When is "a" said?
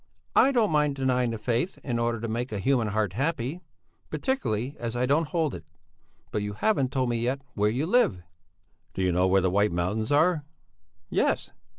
2.51-2.57